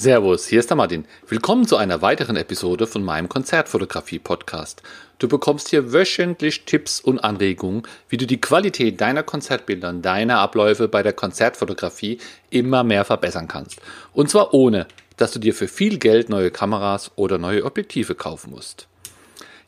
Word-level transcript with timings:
Servus, 0.00 0.46
hier 0.46 0.60
ist 0.60 0.70
der 0.70 0.78
Martin. 0.78 1.04
Willkommen 1.28 1.68
zu 1.68 1.76
einer 1.76 2.00
weiteren 2.00 2.36
Episode 2.36 2.86
von 2.86 3.04
meinem 3.04 3.28
Konzertfotografie-Podcast. 3.28 4.82
Du 5.18 5.28
bekommst 5.28 5.68
hier 5.68 5.92
wöchentlich 5.92 6.64
Tipps 6.64 7.00
und 7.00 7.18
Anregungen, 7.18 7.82
wie 8.08 8.16
du 8.16 8.26
die 8.26 8.40
Qualität 8.40 8.98
deiner 8.98 9.22
Konzertbilder 9.22 9.90
und 9.90 10.00
deiner 10.00 10.38
Abläufe 10.38 10.88
bei 10.88 11.02
der 11.02 11.12
Konzertfotografie 11.12 12.16
immer 12.48 12.82
mehr 12.82 13.04
verbessern 13.04 13.46
kannst. 13.46 13.82
Und 14.14 14.30
zwar 14.30 14.54
ohne, 14.54 14.86
dass 15.18 15.32
du 15.32 15.38
dir 15.38 15.52
für 15.52 15.68
viel 15.68 15.98
Geld 15.98 16.30
neue 16.30 16.50
Kameras 16.50 17.10
oder 17.16 17.36
neue 17.36 17.66
Objektive 17.66 18.14
kaufen 18.14 18.52
musst. 18.52 18.88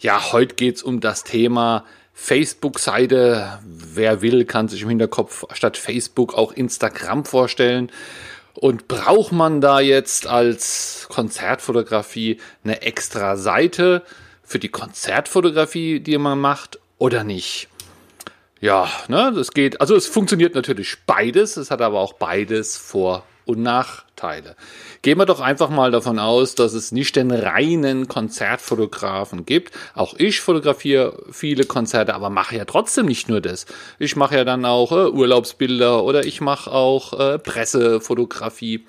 Ja, 0.00 0.32
heute 0.32 0.54
geht 0.54 0.76
es 0.76 0.82
um 0.82 1.00
das 1.00 1.24
Thema 1.24 1.84
Facebook-Seite. 2.14 3.58
Wer 3.66 4.22
will, 4.22 4.46
kann 4.46 4.68
sich 4.68 4.80
im 4.80 4.88
Hinterkopf 4.88 5.44
statt 5.52 5.76
Facebook 5.76 6.32
auch 6.32 6.52
Instagram 6.52 7.26
vorstellen. 7.26 7.92
Und 8.54 8.86
braucht 8.86 9.32
man 9.32 9.60
da 9.60 9.80
jetzt 9.80 10.26
als 10.26 11.06
Konzertfotografie 11.08 12.38
eine 12.64 12.82
extra 12.82 13.36
Seite 13.36 14.02
für 14.42 14.58
die 14.58 14.68
Konzertfotografie, 14.68 16.00
die 16.00 16.18
man 16.18 16.38
macht, 16.38 16.78
oder 16.98 17.24
nicht? 17.24 17.68
Ja, 18.60 18.88
ne, 19.08 19.32
das 19.34 19.50
geht. 19.52 19.80
Also 19.80 19.96
es 19.96 20.06
funktioniert 20.06 20.54
natürlich 20.54 20.98
beides. 21.06 21.56
Es 21.56 21.70
hat 21.70 21.80
aber 21.80 22.00
auch 22.00 22.12
beides 22.12 22.76
Vor- 22.76 23.24
und 23.44 23.62
Nachteile. 23.62 24.56
Gehen 25.02 25.18
wir 25.18 25.26
doch 25.26 25.40
einfach 25.40 25.70
mal 25.70 25.90
davon 25.90 26.18
aus, 26.18 26.54
dass 26.54 26.72
es 26.72 26.92
nicht 26.92 27.16
den 27.16 27.30
reinen 27.30 28.08
Konzertfotografen 28.08 29.44
gibt. 29.46 29.72
Auch 29.94 30.14
ich 30.18 30.40
fotografiere 30.40 31.22
viele 31.30 31.64
Konzerte, 31.64 32.14
aber 32.14 32.30
mache 32.30 32.56
ja 32.56 32.64
trotzdem 32.64 33.06
nicht 33.06 33.28
nur 33.28 33.40
das. 33.40 33.66
Ich 33.98 34.16
mache 34.16 34.36
ja 34.36 34.44
dann 34.44 34.64
auch 34.64 34.92
äh, 34.92 35.08
Urlaubsbilder 35.08 36.04
oder 36.04 36.24
ich 36.24 36.40
mache 36.40 36.70
auch 36.70 37.18
äh, 37.18 37.38
Pressefotografie. 37.38 38.86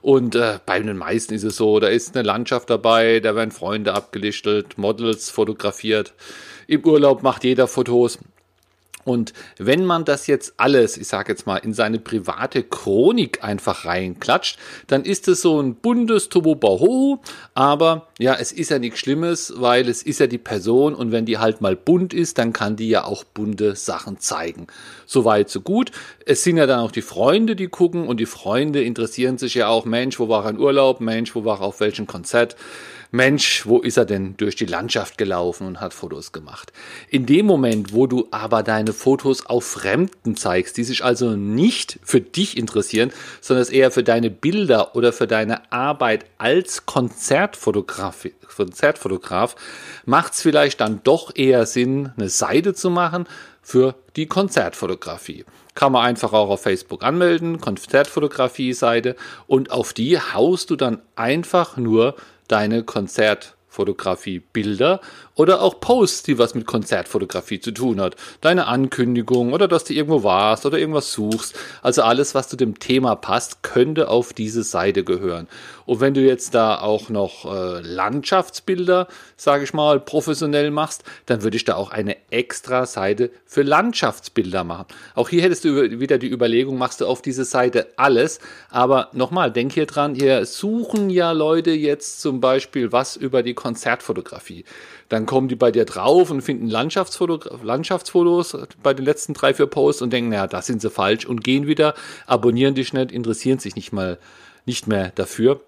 Und 0.00 0.34
äh, 0.34 0.58
bei 0.66 0.80
den 0.80 0.96
meisten 0.96 1.32
ist 1.32 1.44
es 1.44 1.56
so, 1.56 1.78
da 1.78 1.86
ist 1.86 2.16
eine 2.16 2.26
Landschaft 2.26 2.68
dabei, 2.68 3.20
da 3.20 3.36
werden 3.36 3.52
Freunde 3.52 3.94
abgelichtet, 3.94 4.76
Models 4.76 5.30
fotografiert. 5.30 6.12
Im 6.66 6.84
Urlaub 6.84 7.22
macht 7.22 7.44
jeder 7.44 7.68
Fotos. 7.68 8.18
Und 9.04 9.32
wenn 9.58 9.84
man 9.84 10.04
das 10.04 10.26
jetzt 10.26 10.54
alles, 10.56 10.96
ich 10.96 11.08
sage 11.08 11.32
jetzt 11.32 11.46
mal, 11.46 11.56
in 11.56 11.74
seine 11.74 11.98
private 11.98 12.62
Chronik 12.62 13.42
einfach 13.42 13.84
reinklatscht, 13.84 14.58
dann 14.86 15.04
ist 15.04 15.28
es 15.28 15.42
so 15.42 15.60
ein 15.60 15.74
buntes 15.74 16.28
Tobobaho. 16.28 17.20
Aber 17.54 18.08
ja, 18.22 18.36
es 18.36 18.52
ist 18.52 18.70
ja 18.70 18.78
nichts 18.78 19.00
Schlimmes, 19.00 19.52
weil 19.56 19.88
es 19.88 20.02
ist 20.04 20.20
ja 20.20 20.28
die 20.28 20.38
Person 20.38 20.94
und 20.94 21.10
wenn 21.10 21.26
die 21.26 21.38
halt 21.38 21.60
mal 21.60 21.74
bunt 21.74 22.14
ist, 22.14 22.38
dann 22.38 22.52
kann 22.52 22.76
die 22.76 22.88
ja 22.88 23.04
auch 23.04 23.24
bunte 23.24 23.74
Sachen 23.74 24.20
zeigen. 24.20 24.68
Soweit, 25.06 25.50
so 25.50 25.60
gut. 25.60 25.90
Es 26.24 26.44
sind 26.44 26.56
ja 26.56 26.66
dann 26.66 26.78
auch 26.78 26.92
die 26.92 27.02
Freunde, 27.02 27.56
die 27.56 27.66
gucken 27.66 28.06
und 28.06 28.20
die 28.20 28.26
Freunde 28.26 28.82
interessieren 28.82 29.38
sich 29.38 29.54
ja 29.54 29.66
auch, 29.66 29.84
Mensch, 29.86 30.20
wo 30.20 30.28
war 30.28 30.44
er 30.44 30.50
in 30.50 30.60
Urlaub? 30.60 31.00
Mensch, 31.00 31.34
wo 31.34 31.44
war 31.44 31.60
er 31.60 31.64
auf 31.64 31.80
welchem 31.80 32.06
Konzert? 32.06 32.54
Mensch, 33.14 33.66
wo 33.66 33.78
ist 33.78 33.98
er 33.98 34.06
denn 34.06 34.38
durch 34.38 34.56
die 34.56 34.64
Landschaft 34.64 35.18
gelaufen 35.18 35.66
und 35.66 35.82
hat 35.82 35.92
Fotos 35.92 36.32
gemacht? 36.32 36.72
In 37.10 37.26
dem 37.26 37.44
Moment, 37.44 37.92
wo 37.92 38.06
du 38.06 38.26
aber 38.30 38.62
deine 38.62 38.94
Fotos 38.94 39.44
auf 39.44 39.66
Fremden 39.66 40.34
zeigst, 40.34 40.78
die 40.78 40.84
sich 40.84 41.04
also 41.04 41.36
nicht 41.36 41.98
für 42.02 42.22
dich 42.22 42.56
interessieren, 42.56 43.12
sondern 43.42 43.64
es 43.64 43.68
eher 43.68 43.90
für 43.90 44.02
deine 44.02 44.30
Bilder 44.30 44.96
oder 44.96 45.12
für 45.12 45.26
deine 45.26 45.70
Arbeit 45.70 46.24
als 46.38 46.86
Konzertfotograf, 46.86 48.11
Konzertfotograf 48.56 49.56
macht 50.04 50.34
es 50.34 50.42
vielleicht 50.42 50.80
dann 50.80 51.00
doch 51.02 51.34
eher 51.34 51.66
Sinn, 51.66 52.12
eine 52.16 52.28
Seite 52.28 52.74
zu 52.74 52.90
machen 52.90 53.26
für 53.62 53.94
die 54.16 54.26
Konzertfotografie. 54.26 55.44
Kann 55.74 55.92
man 55.92 56.04
einfach 56.04 56.32
auch 56.32 56.50
auf 56.50 56.62
Facebook 56.62 57.02
anmelden, 57.02 57.60
Konzertfotografie-Seite 57.60 59.16
und 59.46 59.70
auf 59.70 59.92
die 59.92 60.18
haust 60.18 60.70
du 60.70 60.76
dann 60.76 61.00
einfach 61.16 61.76
nur 61.76 62.16
deine 62.48 62.82
Konzertfotografie 63.72 64.40
Bilder 64.40 65.00
oder 65.34 65.62
auch 65.62 65.80
Posts, 65.80 66.24
die 66.24 66.38
was 66.38 66.54
mit 66.54 66.66
Konzertfotografie 66.66 67.58
zu 67.58 67.72
tun 67.72 68.00
hat. 68.00 68.16
Deine 68.42 68.66
Ankündigung 68.66 69.54
oder 69.54 69.66
dass 69.66 69.84
du 69.84 69.94
irgendwo 69.94 70.22
warst 70.22 70.66
oder 70.66 70.78
irgendwas 70.78 71.12
suchst. 71.12 71.58
Also 71.80 72.02
alles, 72.02 72.34
was 72.34 72.48
zu 72.48 72.56
dem 72.56 72.78
Thema 72.78 73.16
passt, 73.16 73.62
könnte 73.62 74.08
auf 74.08 74.34
diese 74.34 74.62
Seite 74.62 75.04
gehören. 75.04 75.48
Und 75.86 76.00
wenn 76.00 76.12
du 76.12 76.20
jetzt 76.20 76.54
da 76.54 76.80
auch 76.80 77.08
noch 77.08 77.44
äh, 77.44 77.80
Landschaftsbilder, 77.80 79.08
sage 79.36 79.64
ich 79.64 79.72
mal, 79.72 80.00
professionell 80.00 80.70
machst, 80.70 81.02
dann 81.26 81.42
würde 81.42 81.56
ich 81.56 81.64
da 81.64 81.76
auch 81.76 81.90
eine 81.90 82.16
extra 82.30 82.84
Seite 82.86 83.30
für 83.46 83.62
Landschaftsbilder 83.62 84.64
machen. 84.64 84.86
Auch 85.14 85.30
hier 85.30 85.42
hättest 85.42 85.64
du 85.64 85.98
wieder 85.98 86.18
die 86.18 86.30
Überlegung, 86.30 86.76
machst 86.76 87.00
du 87.00 87.06
auf 87.06 87.22
diese 87.22 87.44
Seite 87.44 87.88
alles. 87.96 88.38
Aber 88.70 89.08
nochmal, 89.12 89.50
denk 89.50 89.72
hier 89.72 89.86
dran, 89.86 90.14
hier 90.14 90.44
suchen 90.44 91.08
ja 91.08 91.32
Leute 91.32 91.70
jetzt 91.70 92.20
zum 92.20 92.40
Beispiel 92.40 92.92
was 92.92 93.16
über 93.16 93.42
die 93.42 93.54
Konzertfotografie. 93.62 94.64
Dann 95.08 95.24
kommen 95.24 95.46
die 95.46 95.54
bei 95.54 95.70
dir 95.70 95.84
drauf 95.84 96.30
und 96.30 96.42
finden 96.42 96.68
Landschaftsfoto, 96.68 97.56
Landschaftsfotos 97.62 98.56
bei 98.82 98.92
den 98.92 99.04
letzten 99.04 99.34
drei, 99.34 99.54
vier 99.54 99.66
Posts 99.66 100.02
und 100.02 100.12
denken, 100.12 100.30
naja, 100.30 100.48
da 100.48 100.62
sind 100.62 100.82
sie 100.82 100.90
falsch 100.90 101.26
und 101.26 101.44
gehen 101.44 101.68
wieder, 101.68 101.94
abonnieren 102.26 102.74
dich 102.74 102.92
nicht, 102.92 103.12
interessieren 103.12 103.60
sich 103.60 103.76
nicht 103.76 103.92
mal, 103.92 104.18
nicht 104.66 104.88
mehr 104.88 105.12
dafür. 105.14 105.60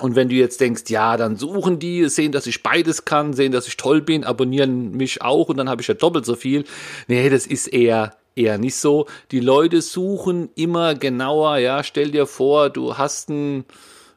Und 0.00 0.16
wenn 0.16 0.28
du 0.28 0.34
jetzt 0.34 0.60
denkst, 0.60 0.84
ja, 0.88 1.16
dann 1.16 1.36
suchen 1.36 1.78
die, 1.78 2.08
sehen, 2.08 2.32
dass 2.32 2.48
ich 2.48 2.64
beides 2.64 3.04
kann, 3.04 3.34
sehen, 3.34 3.52
dass 3.52 3.68
ich 3.68 3.76
toll 3.76 4.00
bin, 4.00 4.24
abonnieren 4.24 4.90
mich 4.92 5.22
auch 5.22 5.48
und 5.48 5.58
dann 5.58 5.68
habe 5.68 5.80
ich 5.80 5.88
ja 5.88 5.94
doppelt 5.94 6.26
so 6.26 6.34
viel. 6.34 6.64
Nee, 7.06 7.30
das 7.30 7.46
ist 7.46 7.68
eher 7.68 8.16
eher 8.34 8.58
nicht 8.58 8.76
so. 8.76 9.06
Die 9.30 9.40
Leute 9.40 9.82
suchen 9.82 10.48
immer 10.54 10.94
genauer, 10.94 11.58
ja, 11.58 11.84
stell 11.84 12.10
dir 12.10 12.26
vor, 12.26 12.70
du 12.70 12.96
hast 12.96 13.28
ein 13.28 13.64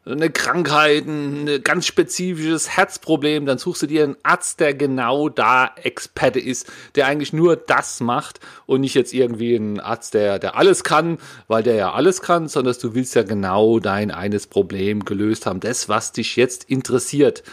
eine 0.05 0.29
Krankheit, 0.29 1.07
ein 1.07 1.63
ganz 1.63 1.88
spezifisches 1.88 2.69
Herzproblem, 2.69 3.47
dann 3.47 3.57
suchst 3.57 3.81
du 3.81 3.88
dir 3.88 4.03
einen 4.03 4.17
Arzt, 4.21 4.59
der 4.59 4.75
genau 4.75 5.29
da 5.29 5.71
Experte 5.81 6.39
ist, 6.39 6.71
der 6.93 7.07
eigentlich 7.07 7.33
nur 7.33 7.55
das 7.55 8.01
macht 8.01 8.39
und 8.67 8.81
nicht 8.81 8.94
jetzt 8.94 9.13
irgendwie 9.13 9.55
einen 9.55 9.79
Arzt, 9.79 10.13
der, 10.13 10.38
der 10.38 10.57
alles 10.57 10.83
kann, 10.83 11.17
weil 11.47 11.63
der 11.63 11.75
ja 11.75 11.94
alles 11.94 12.21
kann, 12.21 12.47
sondern 12.47 12.75
du 12.79 12.94
willst 12.94 13.15
ja 13.15 13.23
genau 13.23 13.79
dein 13.79 14.11
eines 14.11 14.45
Problem 14.45 15.05
gelöst 15.05 15.47
haben, 15.47 15.59
das, 15.59 15.89
was 15.89 16.11
dich 16.11 16.35
jetzt 16.35 16.65
interessiert. 16.65 17.44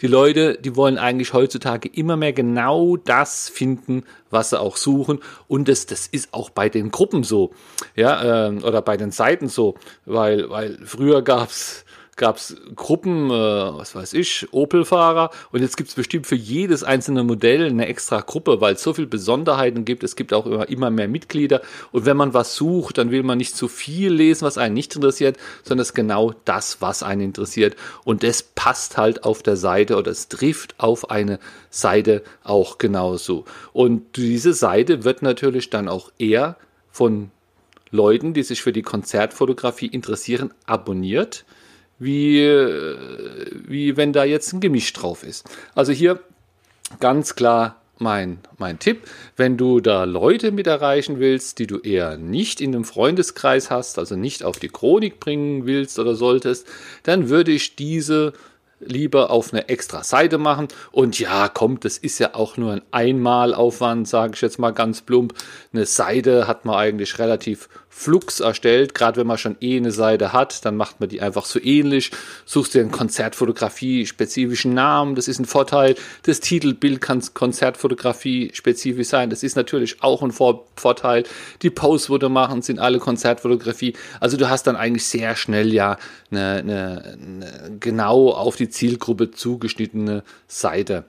Die 0.00 0.06
Leute, 0.06 0.58
die 0.58 0.76
wollen 0.76 0.98
eigentlich 0.98 1.34
heutzutage 1.34 1.88
immer 1.88 2.16
mehr 2.16 2.32
genau 2.32 2.96
das 2.96 3.50
finden, 3.50 4.04
was 4.30 4.50
sie 4.50 4.58
auch 4.58 4.76
suchen. 4.76 5.20
Und 5.46 5.68
das, 5.68 5.84
das 5.84 6.06
ist 6.06 6.32
auch 6.32 6.48
bei 6.48 6.70
den 6.70 6.90
Gruppen 6.90 7.22
so, 7.22 7.52
ja, 7.94 8.48
äh, 8.48 8.56
oder 8.62 8.80
bei 8.80 8.96
den 8.96 9.10
Seiten 9.10 9.48
so, 9.48 9.74
weil, 10.06 10.48
weil 10.48 10.78
früher 10.86 11.20
gab's 11.20 11.84
gab 12.16 12.36
es 12.36 12.56
Gruppen, 12.76 13.30
äh, 13.30 13.32
was 13.32 13.94
weiß 13.94 14.12
ich, 14.14 14.46
Opel-Fahrer 14.52 15.30
und 15.52 15.62
jetzt 15.62 15.76
gibt 15.76 15.88
es 15.88 15.94
bestimmt 15.94 16.26
für 16.26 16.36
jedes 16.36 16.84
einzelne 16.84 17.24
Modell 17.24 17.66
eine 17.66 17.86
extra 17.86 18.20
Gruppe, 18.20 18.60
weil 18.60 18.74
es 18.74 18.82
so 18.82 18.94
viele 18.94 19.06
Besonderheiten 19.06 19.84
gibt. 19.84 20.04
Es 20.04 20.16
gibt 20.16 20.32
auch 20.32 20.46
immer, 20.46 20.68
immer 20.68 20.90
mehr 20.90 21.08
Mitglieder 21.08 21.62
und 21.92 22.06
wenn 22.06 22.16
man 22.16 22.34
was 22.34 22.54
sucht, 22.54 22.98
dann 22.98 23.10
will 23.10 23.22
man 23.22 23.38
nicht 23.38 23.56
zu 23.56 23.68
viel 23.68 24.12
lesen, 24.12 24.44
was 24.44 24.58
einen 24.58 24.74
nicht 24.74 24.94
interessiert, 24.94 25.36
sondern 25.62 25.82
es 25.82 25.88
ist 25.88 25.94
genau 25.94 26.34
das, 26.44 26.80
was 26.80 27.02
einen 27.02 27.22
interessiert 27.22 27.76
und 28.04 28.22
das 28.22 28.42
passt 28.42 28.96
halt 28.96 29.24
auf 29.24 29.42
der 29.42 29.56
Seite 29.56 29.96
oder 29.96 30.10
es 30.10 30.28
trifft 30.28 30.74
auf 30.78 31.10
eine 31.10 31.38
Seite 31.70 32.22
auch 32.42 32.78
genauso. 32.78 33.44
Und 33.72 34.16
diese 34.16 34.52
Seite 34.52 35.04
wird 35.04 35.22
natürlich 35.22 35.70
dann 35.70 35.88
auch 35.88 36.12
eher 36.18 36.56
von 36.90 37.30
Leuten, 37.90 38.34
die 38.34 38.42
sich 38.42 38.62
für 38.62 38.72
die 38.72 38.82
Konzertfotografie 38.82 39.86
interessieren, 39.86 40.52
abonniert 40.66 41.44
wie, 42.00 42.40
wie 43.68 43.96
wenn 43.96 44.12
da 44.12 44.24
jetzt 44.24 44.52
ein 44.52 44.60
Gemisch 44.60 44.92
drauf 44.92 45.22
ist. 45.22 45.48
Also 45.76 45.92
hier 45.92 46.18
ganz 46.98 47.36
klar 47.36 47.76
mein, 47.98 48.38
mein 48.58 48.78
Tipp, 48.78 49.06
wenn 49.36 49.56
du 49.56 49.80
da 49.80 50.04
Leute 50.04 50.52
mit 50.52 50.66
erreichen 50.66 51.20
willst, 51.20 51.58
die 51.58 51.66
du 51.66 51.78
eher 51.78 52.16
nicht 52.16 52.60
in 52.60 52.74
einem 52.74 52.84
Freundeskreis 52.84 53.70
hast, 53.70 53.98
also 53.98 54.16
nicht 54.16 54.42
auf 54.42 54.58
die 54.58 54.70
Chronik 54.70 55.20
bringen 55.20 55.66
willst 55.66 55.98
oder 55.98 56.14
solltest, 56.14 56.66
dann 57.02 57.28
würde 57.28 57.52
ich 57.52 57.76
diese 57.76 58.32
lieber 58.80 59.30
auf 59.30 59.52
eine 59.52 59.68
extra 59.68 60.02
Seite 60.02 60.38
machen. 60.38 60.68
Und 60.90 61.18
ja, 61.18 61.48
kommt, 61.48 61.84
das 61.84 61.98
ist 61.98 62.18
ja 62.18 62.34
auch 62.34 62.56
nur 62.56 62.72
ein 62.72 62.82
Einmalaufwand, 62.90 64.08
sage 64.08 64.32
ich 64.34 64.40
jetzt 64.40 64.58
mal 64.58 64.72
ganz 64.72 65.02
plump. 65.02 65.34
Eine 65.72 65.84
Seite 65.84 66.46
hat 66.46 66.64
man 66.64 66.76
eigentlich 66.76 67.18
relativ 67.18 67.68
flux 67.92 68.40
erstellt. 68.40 68.94
Gerade 68.94 69.20
wenn 69.20 69.26
man 69.26 69.36
schon 69.36 69.56
eh 69.60 69.76
eine 69.76 69.90
Seite 69.90 70.32
hat, 70.32 70.64
dann 70.64 70.76
macht 70.76 71.00
man 71.00 71.08
die 71.08 71.20
einfach 71.20 71.44
so 71.44 71.60
ähnlich. 71.60 72.12
Suchst 72.46 72.72
dir 72.74 72.80
einen 72.80 72.92
Konzertfotografie 72.92 74.06
spezifischen 74.06 74.72
Namen, 74.72 75.16
das 75.16 75.28
ist 75.28 75.40
ein 75.40 75.44
Vorteil. 75.44 75.96
Das 76.22 76.40
Titelbild 76.40 77.00
kann 77.00 77.22
Konzertfotografie 77.34 78.52
spezifisch 78.54 79.08
sein, 79.08 79.28
das 79.28 79.42
ist 79.42 79.56
natürlich 79.56 80.02
auch 80.02 80.22
ein 80.22 80.30
Vor 80.30 80.66
Vorteil. 80.76 81.24
Die 81.60 81.68
Posts, 81.68 82.08
wo 82.08 82.16
du 82.16 82.30
machen, 82.30 82.62
sind 82.62 82.78
alle 82.78 83.00
Konzertfotografie. 83.00 83.94
Also 84.20 84.38
du 84.38 84.48
hast 84.48 84.66
dann 84.66 84.76
eigentlich 84.76 85.04
sehr 85.04 85.36
schnell 85.36 85.74
ja 85.74 85.98
eine, 86.30 86.58
eine, 86.58 87.18
eine 87.20 87.76
genau 87.78 88.30
auf 88.30 88.56
die 88.56 88.70
Zielgruppe 88.70 89.32
zugeschnittene 89.32 90.22
Seite. 90.46 91.04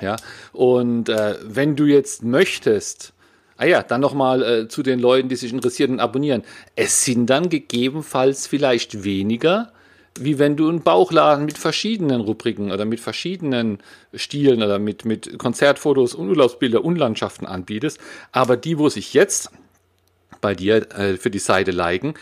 Ja, 0.00 0.16
und 0.52 1.08
äh, 1.08 1.36
wenn 1.42 1.74
du 1.74 1.84
jetzt 1.86 2.22
möchtest, 2.22 3.14
Ah 3.56 3.64
ja, 3.64 3.82
dann 3.82 4.00
nochmal 4.00 4.42
äh, 4.42 4.68
zu 4.68 4.82
den 4.82 5.00
Leuten, 5.00 5.28
die 5.28 5.36
sich 5.36 5.52
interessieren 5.52 5.92
und 5.92 6.00
abonnieren. 6.00 6.42
Es 6.74 7.04
sind 7.04 7.26
dann 7.26 7.48
gegebenenfalls 7.48 8.46
vielleicht 8.46 9.02
weniger, 9.02 9.72
wie 10.18 10.38
wenn 10.38 10.56
du 10.56 10.68
einen 10.68 10.82
Bauchladen 10.82 11.46
mit 11.46 11.58
verschiedenen 11.58 12.20
Rubriken 12.20 12.70
oder 12.70 12.84
mit 12.84 13.00
verschiedenen 13.00 13.78
Stilen 14.14 14.62
oder 14.62 14.78
mit, 14.78 15.04
mit 15.04 15.38
Konzertfotos 15.38 16.14
und 16.14 16.28
Urlaubsbilder 16.28 16.84
und 16.84 16.96
Landschaften 16.96 17.46
anbietest. 17.46 17.98
Aber 18.32 18.56
die, 18.56 18.78
wo 18.78 18.88
sich 18.88 19.14
jetzt 19.14 19.50
bei 20.40 20.54
dir 20.54 20.86
äh, 20.92 21.16
für 21.16 21.30
die 21.30 21.38
Seite 21.38 21.70
liken, 21.70 22.14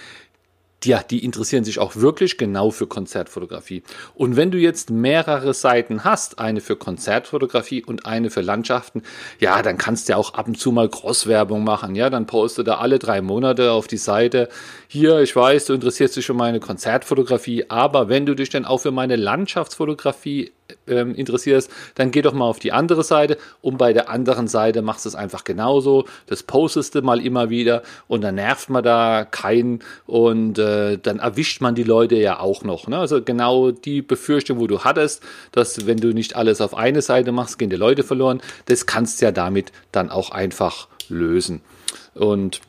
ja, 0.85 1.03
die 1.03 1.25
interessieren 1.25 1.65
sich 1.65 1.79
auch 1.79 1.97
wirklich 1.97 2.39
genau 2.39 2.71
für 2.71 2.87
Konzertfotografie. 2.87 3.83
Und 4.15 4.37
wenn 4.37 4.51
du 4.51 4.59
jetzt 4.59 4.91
mehrere 4.91 5.55
Seiten 5.55 6.05
hast, 6.05 6.39
eine 6.39 6.61
für 6.61 6.77
Konzertfotografie 6.77 7.85
und 7.85 8.07
eine 8.07 8.31
für 8.31 8.41
Landschaften, 8.41 9.03
ja, 9.41 9.63
dann 9.63 9.79
kannst 9.79 10.09
du 10.09 10.13
ja 10.13 10.17
auch 10.17 10.35
ab 10.35 10.47
und 10.47 10.59
zu 10.59 10.73
mal 10.73 10.89
Crosswerbung 10.89 11.65
machen. 11.65 11.95
Ja, 11.95 12.11
dann 12.11 12.27
poste 12.27 12.65
da 12.65 12.77
alle 12.77 12.99
drei 12.99 13.21
Monate 13.21 13.73
auf 13.73 13.87
die 13.87 13.97
Seite. 13.97 14.49
Hier, 14.89 15.21
ich 15.21 15.35
weiß, 15.35 15.67
du 15.67 15.75
interessierst 15.75 16.17
dich 16.17 16.27
für 16.27 16.35
meine 16.35 16.61
Konzertfotografie, 16.61 17.67
aber 17.69 18.09
wenn 18.09 18.27
du 18.27 18.35
dich 18.35 18.51
dann 18.51 18.65
auch 18.65 18.79
für 18.79 18.91
meine 18.91 19.17
Landschaftsfotografie 19.17 20.53
ähm, 20.87 21.15
interessierst, 21.15 21.71
dann 21.95 22.11
geh 22.11 22.23
doch 22.23 22.33
mal 22.33 22.47
auf 22.47 22.59
die 22.59 22.73
andere 22.73 23.05
Seite 23.05 23.39
und 23.61 23.79
bei 23.79 23.93
der 23.93 24.09
anderen 24.09 24.49
Seite 24.49 24.83
machst 24.83 25.05
du 25.05 25.09
es 25.09 25.15
einfach 25.15 25.45
genauso. 25.45 26.07
Das 26.27 26.43
postest 26.43 26.95
du 26.95 27.03
mal 27.03 27.25
immer 27.25 27.51
wieder 27.51 27.83
und 28.09 28.23
dann 28.23 28.37
nervt 28.37 28.71
man 28.71 28.83
da 28.83 29.25
keinen 29.25 29.81
und 30.07 30.59
äh, 30.59 30.99
dann 30.99 31.19
erwischt 31.19 31.61
man 31.61 31.75
die 31.75 31.83
Leute 31.83 32.17
ja 32.17 32.41
auch 32.41 32.65
noch. 32.65 32.89
Ne? 32.89 32.99
Also 32.99 33.23
genau 33.23 33.71
die 33.71 34.03
Befürchtung, 34.03 34.59
wo 34.59 34.67
du 34.67 34.85
hattest, 34.85 35.23
dass 35.53 35.87
wenn 35.87 35.99
du 35.99 36.13
nicht 36.13 36.37
alles 36.37 36.61
auf 36.61 36.75
eine 36.75 37.03
Seite 37.03 37.33
machst, 37.33 37.59
gehen 37.59 37.71
die 37.71 37.77
Leute 37.77 38.03
verloren. 38.03 38.41
Das 38.67 38.87
kannst 38.87 39.21
du 39.21 39.27
ja 39.27 39.33
damit 39.33 39.73
dann 39.93 40.11
auch 40.11 40.31
einfach 40.31 40.89
lösen. 41.09 41.61
Und 42.15 42.61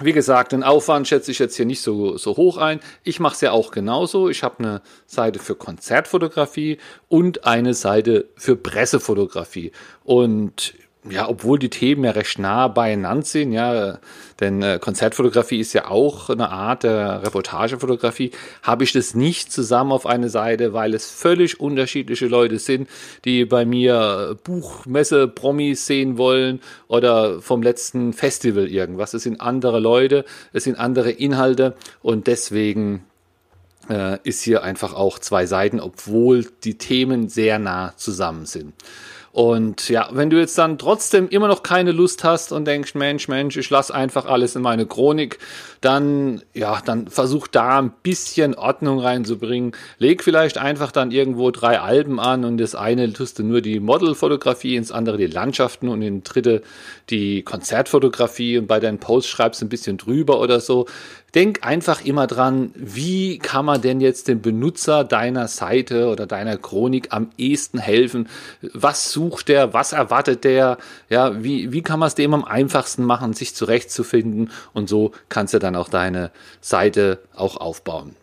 wie 0.00 0.12
gesagt, 0.12 0.52
den 0.52 0.62
Aufwand 0.62 1.08
schätze 1.08 1.30
ich 1.30 1.38
jetzt 1.38 1.56
hier 1.56 1.64
nicht 1.64 1.80
so, 1.80 2.18
so 2.18 2.36
hoch 2.36 2.58
ein. 2.58 2.80
Ich 3.02 3.18
mache 3.18 3.34
es 3.34 3.40
ja 3.40 3.52
auch 3.52 3.70
genauso. 3.70 4.28
Ich 4.28 4.42
habe 4.42 4.58
eine 4.58 4.82
Seite 5.06 5.38
für 5.38 5.54
Konzertfotografie 5.54 6.78
und 7.08 7.46
eine 7.46 7.72
Seite 7.72 8.28
für 8.36 8.56
Pressefotografie. 8.56 9.72
Und 10.04 10.74
ja, 11.10 11.28
obwohl 11.28 11.58
die 11.58 11.70
Themen 11.70 12.04
ja 12.04 12.10
recht 12.10 12.38
nah 12.38 12.68
beieinander 12.68 13.24
sind, 13.24 13.52
ja, 13.52 13.98
denn 14.40 14.62
äh, 14.62 14.78
Konzertfotografie 14.80 15.60
ist 15.60 15.72
ja 15.72 15.88
auch 15.88 16.30
eine 16.30 16.50
Art 16.50 16.82
der 16.82 17.22
Reportagefotografie, 17.22 18.32
habe 18.62 18.84
ich 18.84 18.92
das 18.92 19.14
nicht 19.14 19.52
zusammen 19.52 19.92
auf 19.92 20.06
eine 20.06 20.28
Seite, 20.28 20.72
weil 20.72 20.94
es 20.94 21.10
völlig 21.10 21.60
unterschiedliche 21.60 22.26
Leute 22.26 22.58
sind, 22.58 22.88
die 23.24 23.44
bei 23.44 23.64
mir 23.64 24.36
Buchmesse 24.44 25.28
Promis 25.28 25.86
sehen 25.86 26.18
wollen 26.18 26.60
oder 26.88 27.40
vom 27.40 27.62
letzten 27.62 28.12
Festival 28.12 28.66
irgendwas. 28.66 29.14
Es 29.14 29.22
sind 29.22 29.40
andere 29.40 29.80
Leute, 29.80 30.24
es 30.52 30.64
sind 30.64 30.78
andere 30.78 31.10
Inhalte 31.10 31.74
und 32.02 32.26
deswegen 32.26 33.04
äh, 33.88 34.18
ist 34.24 34.42
hier 34.42 34.62
einfach 34.62 34.94
auch 34.94 35.18
zwei 35.18 35.46
Seiten, 35.46 35.80
obwohl 35.80 36.46
die 36.64 36.78
Themen 36.78 37.28
sehr 37.28 37.58
nah 37.58 37.94
zusammen 37.96 38.46
sind. 38.46 38.74
Und 39.36 39.90
ja, 39.90 40.08
wenn 40.12 40.30
du 40.30 40.38
jetzt 40.38 40.56
dann 40.56 40.78
trotzdem 40.78 41.28
immer 41.28 41.46
noch 41.46 41.62
keine 41.62 41.92
Lust 41.92 42.24
hast 42.24 42.52
und 42.52 42.64
denkst, 42.64 42.94
Mensch, 42.94 43.28
Mensch, 43.28 43.58
ich 43.58 43.68
lasse 43.68 43.94
einfach 43.94 44.24
alles 44.24 44.56
in 44.56 44.62
meine 44.62 44.86
Chronik, 44.86 45.38
dann 45.82 46.40
ja, 46.54 46.80
dann 46.82 47.08
versuch 47.08 47.46
da 47.46 47.78
ein 47.80 47.92
bisschen 48.02 48.54
Ordnung 48.54 48.98
reinzubringen. 48.98 49.72
Leg 49.98 50.24
vielleicht 50.24 50.56
einfach 50.56 50.90
dann 50.90 51.10
irgendwo 51.10 51.50
drei 51.50 51.80
Alben 51.80 52.18
an 52.18 52.46
und 52.46 52.56
das 52.56 52.74
eine 52.74 53.12
tust 53.12 53.38
du 53.38 53.42
nur 53.42 53.60
die 53.60 53.78
Modelfotografie, 53.78 54.74
ins 54.74 54.90
andere 54.90 55.18
die 55.18 55.26
Landschaften 55.26 55.90
und 55.90 56.00
in 56.00 56.22
dritte 56.22 56.62
die 57.10 57.42
Konzertfotografie 57.42 58.56
und 58.56 58.66
bei 58.68 58.80
deinen 58.80 59.00
Posts 59.00 59.28
schreibst 59.28 59.60
du 59.60 59.66
ein 59.66 59.68
bisschen 59.68 59.98
drüber 59.98 60.40
oder 60.40 60.60
so 60.60 60.86
denk 61.36 61.66
einfach 61.66 62.02
immer 62.02 62.26
dran, 62.26 62.72
wie 62.74 63.38
kann 63.38 63.66
man 63.66 63.82
denn 63.82 64.00
jetzt 64.00 64.26
dem 64.26 64.40
Benutzer 64.40 65.04
deiner 65.04 65.48
Seite 65.48 66.08
oder 66.08 66.26
deiner 66.26 66.56
Chronik 66.56 67.08
am 67.10 67.28
ehesten 67.36 67.78
helfen? 67.78 68.28
Was 68.72 69.12
sucht 69.12 69.48
der? 69.48 69.74
Was 69.74 69.92
erwartet 69.92 70.44
der? 70.44 70.78
Ja, 71.10 71.44
wie, 71.44 71.72
wie 71.72 71.82
kann 71.82 72.00
man 72.00 72.06
es 72.06 72.14
dem 72.14 72.32
am 72.32 72.46
einfachsten 72.46 73.04
machen, 73.04 73.34
sich 73.34 73.54
zurechtzufinden? 73.54 74.50
Und 74.72 74.88
so 74.88 75.12
kannst 75.28 75.52
du 75.52 75.58
dann 75.58 75.76
auch 75.76 75.90
deine 75.90 76.30
Seite 76.62 77.18
auch 77.34 77.58
aufbauen. 77.58 78.16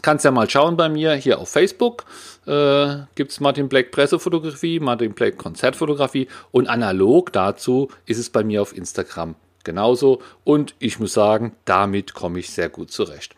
Kannst 0.00 0.24
ja 0.24 0.32
mal 0.32 0.50
schauen 0.50 0.76
bei 0.76 0.88
mir 0.88 1.12
hier 1.14 1.38
auf 1.38 1.48
Facebook. 1.48 2.06
Äh, 2.46 2.96
gibt 3.14 3.30
es 3.30 3.38
Martin 3.38 3.68
Black 3.68 3.92
Pressefotografie, 3.92 4.80
Martin 4.80 5.12
Black 5.12 5.38
Konzertfotografie 5.38 6.26
und 6.50 6.66
analog 6.66 7.32
dazu 7.32 7.88
ist 8.06 8.18
es 8.18 8.30
bei 8.30 8.42
mir 8.42 8.62
auf 8.62 8.76
Instagram 8.76 9.36
genauso. 9.64 10.20
Und 10.44 10.74
ich 10.78 10.98
muss 10.98 11.12
sagen, 11.12 11.54
damit 11.64 12.14
komme 12.14 12.38
ich 12.38 12.50
sehr 12.50 12.68
gut 12.68 12.90
zurecht. 12.90 13.34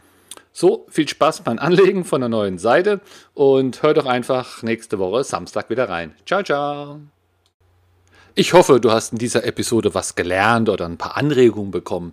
So, 0.52 0.86
viel 0.88 1.08
Spaß 1.08 1.42
beim 1.42 1.58
Anlegen 1.58 2.04
von 2.04 2.20
der 2.20 2.28
neuen 2.28 2.58
Seite 2.58 3.00
und 3.34 3.82
hör 3.82 3.92
doch 3.92 4.06
einfach 4.06 4.62
nächste 4.62 5.00
Woche 5.00 5.24
Samstag 5.24 5.68
wieder 5.68 5.88
rein. 5.88 6.14
Ciao, 6.26 6.44
ciao. 6.44 7.00
Ich 8.36 8.52
hoffe, 8.52 8.80
du 8.80 8.90
hast 8.90 9.12
in 9.12 9.18
dieser 9.18 9.44
Episode 9.44 9.94
was 9.94 10.14
gelernt 10.14 10.68
oder 10.68 10.86
ein 10.86 10.98
paar 10.98 11.16
Anregungen 11.16 11.70
bekommen. 11.70 12.12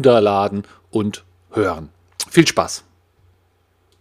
runterladen 0.01 0.63
und 0.89 1.23
hören. 1.51 1.89
Viel 2.29 2.47
Spaß! 2.47 2.83